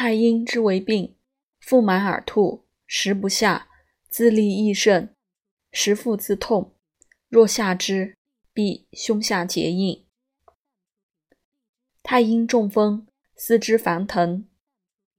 [0.00, 1.16] 太阴之为病，
[1.58, 3.68] 腹满而吐，食不下，
[4.08, 5.16] 自利益甚，
[5.72, 6.76] 食腹自痛。
[7.28, 8.16] 若下之，
[8.52, 10.06] 必胸下结硬。
[12.04, 14.48] 太阴中风，四肢烦疼，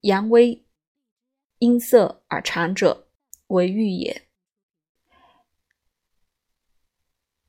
[0.03, 0.65] 阳微
[1.57, 3.09] 阴涩而长者，
[3.47, 4.29] 为郁也。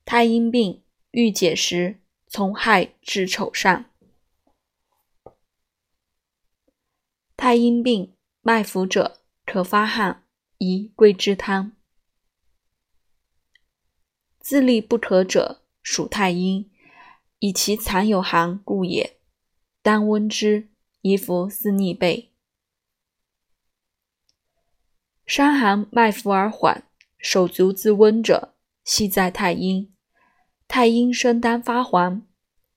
[0.03, 3.85] 太阴病欲解时，从亥至丑上。
[7.51, 10.23] 太阴病脉浮者，可发汗，
[10.59, 11.73] 宜桂枝汤。
[14.39, 16.71] 自立不可者，属太阴，
[17.39, 19.17] 以其藏有寒故也。
[19.81, 20.69] 当温之，
[21.01, 22.31] 宜服四逆贝。
[25.25, 26.85] 伤寒脉浮而缓，
[27.17, 28.53] 手足自温者，
[28.85, 29.93] 系在太阴。
[30.69, 32.25] 太阴生当发黄，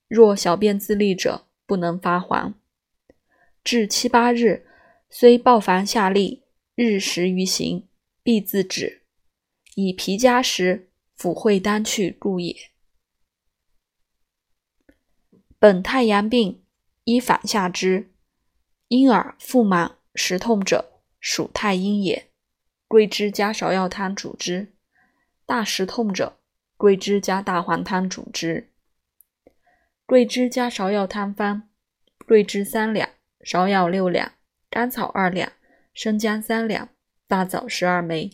[0.09, 2.55] 若小便自利者，不能发黄。
[3.65, 4.67] 至七八日，
[5.09, 7.89] 虽暴烦下利，日食于行，
[8.23, 9.07] 必自止。
[9.75, 12.55] 以皮加食，腹会当去故也。
[15.59, 16.63] 本太阳病，
[17.05, 18.13] 依反下之。
[18.89, 22.31] 因而腹满食痛者，属太阴也。
[22.87, 24.75] 桂枝加芍药汤主之。
[25.47, 26.39] 大食痛者，
[26.77, 28.71] 桂枝加大黄汤主之。
[30.05, 31.71] 桂枝加芍药汤方：
[32.27, 33.09] 桂枝三两。
[33.45, 34.33] 芍药六两，
[34.71, 35.53] 甘草二两，
[35.93, 36.89] 生姜三两，
[37.29, 38.31] 大枣十二枚。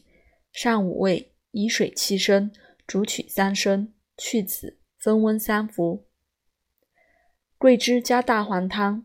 [0.53, 2.53] 上五味，以水七升，
[2.87, 6.07] 煮取三升，去籽，分温三服。
[7.59, 9.05] 桂枝加大黄汤，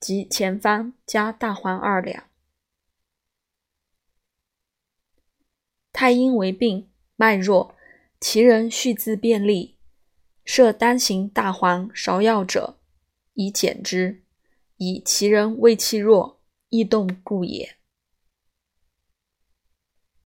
[0.00, 2.24] 即前方加大黄二两。
[5.92, 7.76] 太阴为病，脉弱，
[8.18, 9.78] 其人续自便利，
[10.44, 12.80] 设单行大黄、芍药者，
[13.34, 14.21] 以减之。
[14.84, 17.76] 以其人胃气弱，易动故也。